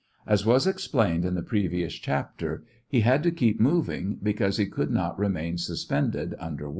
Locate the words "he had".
2.87-3.21